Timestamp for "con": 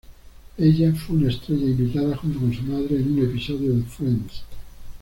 2.39-2.51